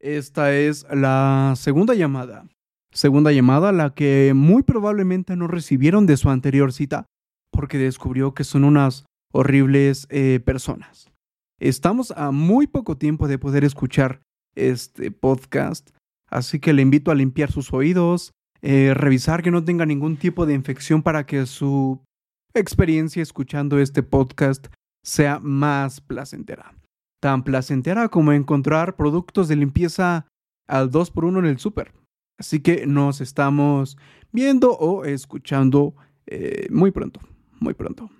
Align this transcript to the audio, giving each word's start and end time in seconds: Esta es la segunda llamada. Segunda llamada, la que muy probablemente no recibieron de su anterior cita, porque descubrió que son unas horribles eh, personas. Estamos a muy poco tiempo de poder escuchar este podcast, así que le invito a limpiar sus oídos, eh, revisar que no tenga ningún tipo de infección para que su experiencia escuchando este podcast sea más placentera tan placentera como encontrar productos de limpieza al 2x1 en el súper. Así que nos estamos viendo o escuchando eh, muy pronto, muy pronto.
Esta 0.00 0.54
es 0.54 0.86
la 0.90 1.52
segunda 1.56 1.94
llamada. 1.94 2.48
Segunda 2.90 3.32
llamada, 3.32 3.70
la 3.70 3.94
que 3.94 4.32
muy 4.34 4.62
probablemente 4.62 5.36
no 5.36 5.46
recibieron 5.46 6.06
de 6.06 6.16
su 6.16 6.30
anterior 6.30 6.72
cita, 6.72 7.04
porque 7.52 7.76
descubrió 7.76 8.32
que 8.32 8.44
son 8.44 8.64
unas 8.64 9.04
horribles 9.30 10.06
eh, 10.08 10.40
personas. 10.42 11.10
Estamos 11.60 12.12
a 12.12 12.30
muy 12.30 12.66
poco 12.66 12.96
tiempo 12.96 13.28
de 13.28 13.38
poder 13.38 13.62
escuchar 13.62 14.22
este 14.56 15.10
podcast, 15.10 15.90
así 16.30 16.60
que 16.60 16.72
le 16.72 16.80
invito 16.80 17.10
a 17.10 17.14
limpiar 17.14 17.52
sus 17.52 17.74
oídos, 17.74 18.32
eh, 18.62 18.94
revisar 18.94 19.42
que 19.42 19.50
no 19.50 19.62
tenga 19.64 19.84
ningún 19.84 20.16
tipo 20.16 20.46
de 20.46 20.54
infección 20.54 21.02
para 21.02 21.26
que 21.26 21.44
su 21.44 22.02
experiencia 22.54 23.22
escuchando 23.22 23.78
este 23.78 24.02
podcast 24.02 24.68
sea 25.04 25.38
más 25.40 26.00
placentera 26.00 26.74
tan 27.20 27.44
placentera 27.44 28.08
como 28.08 28.32
encontrar 28.32 28.96
productos 28.96 29.48
de 29.48 29.56
limpieza 29.56 30.26
al 30.66 30.90
2x1 30.90 31.38
en 31.38 31.46
el 31.46 31.58
súper. 31.58 31.92
Así 32.38 32.60
que 32.60 32.86
nos 32.86 33.20
estamos 33.20 33.98
viendo 34.32 34.72
o 34.72 35.04
escuchando 35.04 35.94
eh, 36.26 36.68
muy 36.70 36.90
pronto, 36.90 37.20
muy 37.60 37.74
pronto. 37.74 38.10